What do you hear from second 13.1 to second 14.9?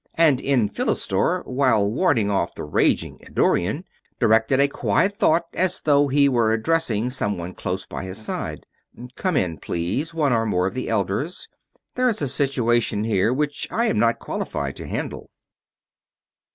which I am not qualified to